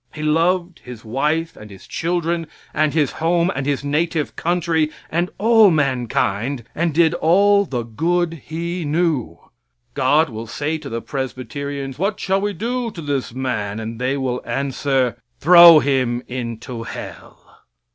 [0.15, 5.29] He loved his wife and his children and his Home and his native country and
[5.37, 9.37] all mankind, and did all the good he knew.
[9.93, 14.17] God will say to the Presbyterians, "What shall We do to this man?"; and they
[14.17, 17.59] will answer, "Throw him into hell."